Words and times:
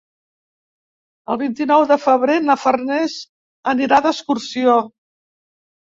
El 1.33 1.37
vint-i-nou 1.41 1.85
de 1.93 1.99
febrer 2.05 2.39
na 2.47 2.57
Farners 2.63 3.15
anirà 3.75 4.01
d'excursió. 4.07 4.79